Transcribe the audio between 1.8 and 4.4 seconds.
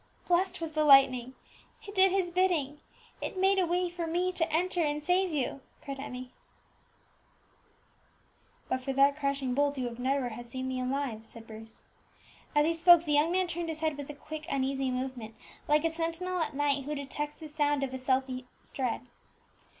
it did His bidding; it made a way for me